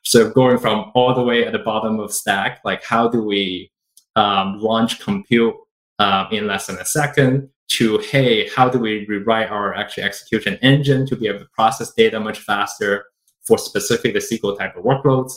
So 0.03 0.31
going 0.31 0.59
from 0.59 0.91
all 0.95 1.15
the 1.15 1.23
way 1.23 1.45
at 1.45 1.53
the 1.53 1.59
bottom 1.59 2.01
of 2.01 2.13
stack, 2.13 2.61
like 2.65 2.83
how 2.83 3.09
do 3.09 3.23
we 3.23 3.71
um, 4.17 4.59
launch 4.59 5.01
compute 5.01 5.55
uh, 5.99 6.27
in 6.31 6.47
less 6.47 6.67
than 6.67 6.79
a 6.79 6.85
second 6.85 7.49
to, 7.69 7.99
hey, 7.99 8.49
how 8.49 8.69
do 8.69 8.79
we 8.79 9.05
rewrite 9.07 9.51
our 9.51 9.75
actual 9.75 10.05
execution 10.05 10.59
engine 10.63 11.07
to 11.07 11.17
be 11.17 11.29
able 11.29 11.41
to 11.41 11.49
process 11.53 11.93
data 11.93 12.19
much 12.19 12.39
faster 12.39 13.05
for 13.43 13.59
specific 13.59 14.15
the 14.15 14.21
SQL 14.21 14.59
type 14.59 14.77
of 14.77 14.85
workloads? 14.85 15.33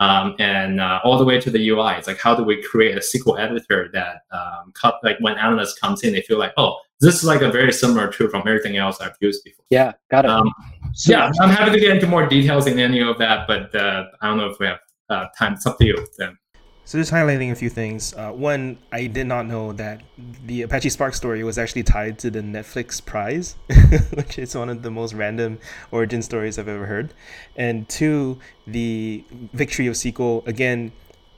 Um, 0.00 0.34
and 0.40 0.80
uh, 0.80 1.00
all 1.04 1.16
the 1.16 1.24
way 1.24 1.40
to 1.40 1.50
the 1.50 1.68
UI. 1.68 1.94
It's 1.94 2.08
like 2.08 2.18
how 2.18 2.34
do 2.34 2.42
we 2.42 2.60
create 2.62 2.96
a 2.96 3.00
SQL 3.00 3.38
editor 3.38 3.88
that 3.92 4.22
um, 4.32 4.72
cut, 4.74 4.98
like 5.04 5.16
when 5.20 5.38
analysts 5.38 5.78
comes 5.78 6.02
in, 6.02 6.12
they 6.12 6.22
feel 6.22 6.38
like, 6.38 6.52
oh, 6.56 6.78
this 7.02 7.16
is 7.16 7.24
like 7.24 7.42
a 7.42 7.50
very 7.50 7.72
similar 7.72 8.10
tool 8.10 8.28
from 8.28 8.42
everything 8.46 8.76
else 8.76 9.00
I've 9.00 9.16
used 9.20 9.42
before. 9.44 9.64
Yeah, 9.70 9.92
got 10.10 10.24
it. 10.24 10.30
Um, 10.30 10.50
so, 10.94 11.12
yeah, 11.12 11.32
I'm 11.40 11.50
happy 11.50 11.72
to 11.72 11.80
get 11.80 11.90
into 11.90 12.06
more 12.06 12.26
details 12.26 12.66
in 12.66 12.78
any 12.78 13.00
of 13.02 13.18
that, 13.18 13.46
but 13.46 13.74
uh, 13.74 14.04
I 14.20 14.28
don't 14.28 14.38
know 14.38 14.46
if 14.46 14.58
we 14.58 14.66
have 14.66 14.78
uh, 15.10 15.26
time. 15.36 15.54
It's 15.54 15.66
up 15.66 15.78
to 15.78 15.84
you. 15.84 16.06
Then. 16.16 16.38
So 16.84 16.98
just 16.98 17.12
highlighting 17.12 17.52
a 17.52 17.54
few 17.54 17.70
things. 17.70 18.12
Uh, 18.14 18.30
one, 18.30 18.78
I 18.92 19.06
did 19.06 19.26
not 19.26 19.46
know 19.46 19.72
that 19.72 20.02
the 20.46 20.62
Apache 20.62 20.90
Spark 20.90 21.14
story 21.14 21.44
was 21.44 21.56
actually 21.56 21.84
tied 21.84 22.18
to 22.20 22.30
the 22.30 22.40
Netflix 22.40 23.04
prize, 23.04 23.56
which 24.14 24.38
is 24.38 24.54
one 24.56 24.68
of 24.68 24.82
the 24.82 24.90
most 24.90 25.14
random 25.14 25.58
origin 25.90 26.22
stories 26.22 26.58
I've 26.58 26.68
ever 26.68 26.86
heard. 26.86 27.14
And 27.56 27.88
two, 27.88 28.38
the 28.66 29.24
victory 29.52 29.86
of 29.86 29.94
SQL 29.94 30.46
again, 30.46 30.92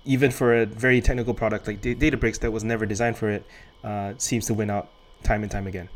even 0.05 0.31
for 0.31 0.55
a 0.55 0.67
very 0.67 1.01
technical 1.01 1.35
product 1.35 1.67
like 1.67 1.81
D- 1.81 1.95
Databricks 1.95 2.41
that 2.41 2.51
was 2.51 2.65
never 2.65 2.87
designed 2.87 3.19
for 3.19 3.29
it, 3.31 3.47
uh, 3.83 4.15
seems 4.17 4.47
to 4.47 4.55
win 4.55 4.71
out 4.71 4.89
time 5.25 5.43
and 5.43 5.51
time 5.51 5.67
again. 5.67 5.89